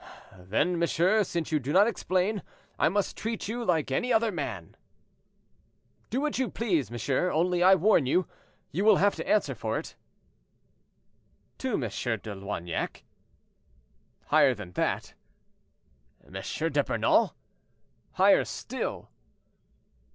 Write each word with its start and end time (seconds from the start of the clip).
"Then, 0.35 0.79
monsieur, 0.79 1.23
since 1.23 1.51
you 1.51 1.59
do 1.59 1.71
not 1.71 1.85
explain, 1.85 2.41
I 2.79 2.89
must 2.89 3.15
treat 3.15 3.47
you 3.47 3.63
like 3.63 3.91
any 3.91 4.11
other 4.11 4.31
man." 4.31 4.75
"Do 6.09 6.21
what 6.21 6.39
you 6.39 6.49
please, 6.49 6.89
monsieur; 6.89 7.29
only 7.29 7.61
I 7.61 7.75
warn 7.75 8.07
you, 8.07 8.27
you 8.71 8.83
will 8.83 8.95
have 8.95 9.13
to 9.17 9.29
answer 9.29 9.53
for 9.53 9.77
it." 9.77 9.95
"To 11.59 11.73
M. 11.75 11.81
de 11.81 12.33
Loignac?" 12.35 13.03
"Higher 14.25 14.55
than 14.55 14.71
that." 14.71 15.13
"M. 16.25 16.33
d'Epernon?" 16.33 17.29
"Higher 18.13 18.43
still." 18.43 19.11